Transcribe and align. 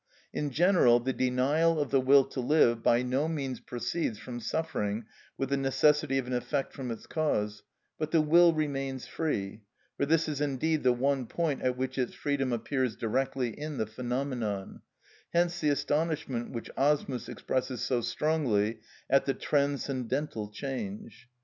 In 0.33 0.49
general, 0.49 0.99
the 0.99 1.13
denial 1.13 1.79
of 1.79 1.91
the 1.91 2.01
will 2.01 2.23
to 2.25 2.39
live 2.39 2.81
by 2.81 3.03
no 3.03 3.27
means 3.27 3.59
proceeds 3.59 4.17
from 4.17 4.39
suffering 4.39 5.05
with 5.37 5.49
the 5.49 5.57
necessity 5.57 6.17
of 6.17 6.25
an 6.25 6.33
effect 6.33 6.73
from 6.73 6.89
its 6.89 7.05
cause, 7.05 7.61
but 7.99 8.09
the 8.09 8.19
will 8.19 8.51
remains 8.51 9.05
free; 9.05 9.61
for 9.97 10.07
this 10.07 10.27
is 10.27 10.41
indeed 10.41 10.81
the 10.81 10.91
one 10.91 11.27
point 11.27 11.61
at 11.61 11.77
which 11.77 11.99
its 11.99 12.15
freedom 12.15 12.51
appears 12.51 12.95
directly 12.95 13.49
in 13.49 13.77
the 13.77 13.85
phenomenon; 13.85 14.81
hence 15.33 15.59
the 15.59 15.69
astonishment 15.69 16.49
which 16.49 16.71
Asmus 16.75 17.29
expresses 17.29 17.81
so 17.83 18.01
strongly 18.01 18.79
at 19.07 19.25
the 19.25 19.35
"transcendental 19.35 20.49
change." 20.49 21.27